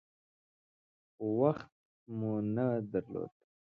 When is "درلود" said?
2.91-3.33